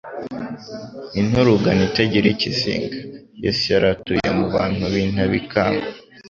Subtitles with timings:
[1.19, 2.97] Inturugane itagira ikizinga,
[3.43, 5.85] Yesu yari atuye mu bantu b'intabikangwa,